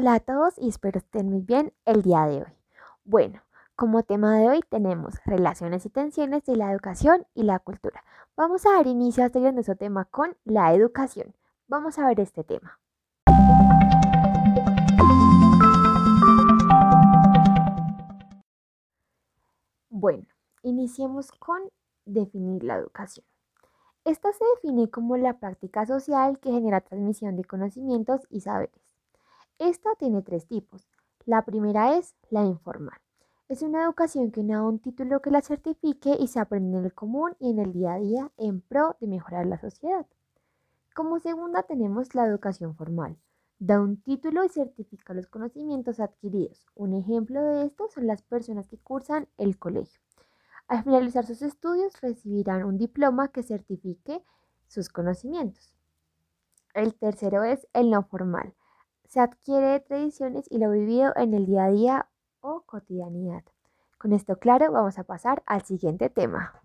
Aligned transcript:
Hola 0.00 0.14
a 0.14 0.20
todos 0.20 0.54
y 0.58 0.68
espero 0.68 0.98
estén 0.98 1.28
muy 1.28 1.40
bien 1.40 1.72
el 1.84 2.02
día 2.02 2.24
de 2.26 2.36
hoy. 2.36 2.52
Bueno, 3.02 3.42
como 3.74 4.04
tema 4.04 4.36
de 4.36 4.46
hoy 4.46 4.60
tenemos 4.68 5.16
relaciones 5.26 5.84
y 5.86 5.90
tensiones 5.90 6.44
de 6.44 6.54
la 6.54 6.70
educación 6.70 7.26
y 7.34 7.42
la 7.42 7.58
cultura. 7.58 8.04
Vamos 8.36 8.64
a 8.64 8.74
dar 8.74 8.86
inicio 8.86 9.24
a 9.24 9.26
este 9.26 9.40
grandioso 9.40 9.74
tema 9.74 10.04
con 10.04 10.36
la 10.44 10.72
educación. 10.72 11.34
Vamos 11.66 11.98
a 11.98 12.06
ver 12.06 12.20
este 12.20 12.44
tema. 12.44 12.78
Bueno, 19.88 20.28
iniciemos 20.62 21.32
con 21.32 21.60
definir 22.04 22.62
la 22.62 22.76
educación. 22.76 23.26
Esta 24.04 24.32
se 24.32 24.44
define 24.54 24.90
como 24.90 25.16
la 25.16 25.40
práctica 25.40 25.86
social 25.86 26.38
que 26.38 26.52
genera 26.52 26.82
transmisión 26.82 27.34
de 27.34 27.42
conocimientos 27.42 28.28
y 28.30 28.42
saberes. 28.42 28.87
Esta 29.58 29.96
tiene 29.96 30.22
tres 30.22 30.46
tipos. 30.46 30.88
La 31.24 31.44
primera 31.44 31.96
es 31.96 32.14
la 32.30 32.44
informal. 32.44 32.96
Es 33.48 33.62
una 33.62 33.82
educación 33.82 34.30
que 34.30 34.44
no 34.44 34.54
da 34.54 34.62
un 34.62 34.78
título 34.78 35.20
que 35.20 35.32
la 35.32 35.42
certifique 35.42 36.16
y 36.16 36.28
se 36.28 36.38
aprende 36.38 36.78
en 36.78 36.84
el 36.84 36.94
común 36.94 37.34
y 37.40 37.50
en 37.50 37.58
el 37.58 37.72
día 37.72 37.94
a 37.94 37.98
día 37.98 38.30
en 38.36 38.60
pro 38.60 38.96
de 39.00 39.08
mejorar 39.08 39.46
la 39.46 39.58
sociedad. 39.58 40.06
Como 40.94 41.18
segunda 41.18 41.64
tenemos 41.64 42.14
la 42.14 42.24
educación 42.24 42.76
formal. 42.76 43.18
Da 43.58 43.80
un 43.80 44.00
título 44.00 44.44
y 44.44 44.48
certifica 44.48 45.12
los 45.12 45.26
conocimientos 45.26 45.98
adquiridos. 45.98 46.64
Un 46.76 46.94
ejemplo 46.94 47.42
de 47.42 47.66
esto 47.66 47.88
son 47.88 48.06
las 48.06 48.22
personas 48.22 48.68
que 48.68 48.78
cursan 48.78 49.26
el 49.38 49.58
colegio. 49.58 50.00
Al 50.68 50.84
finalizar 50.84 51.26
sus 51.26 51.42
estudios 51.42 52.00
recibirán 52.00 52.62
un 52.62 52.78
diploma 52.78 53.32
que 53.32 53.42
certifique 53.42 54.22
sus 54.68 54.88
conocimientos. 54.88 55.74
El 56.74 56.94
tercero 56.94 57.42
es 57.42 57.66
el 57.72 57.90
no 57.90 58.04
formal 58.04 58.54
se 59.08 59.20
adquiere 59.20 59.80
tradiciones 59.80 60.46
y 60.50 60.58
lo 60.58 60.70
vivido 60.70 61.12
en 61.16 61.34
el 61.34 61.46
día 61.46 61.64
a 61.64 61.70
día 61.70 62.08
o 62.40 62.62
cotidianidad. 62.66 63.42
Con 63.98 64.12
esto 64.12 64.38
claro, 64.38 64.70
vamos 64.70 64.98
a 64.98 65.04
pasar 65.04 65.42
al 65.46 65.62
siguiente 65.64 66.08
tema. 66.10 66.62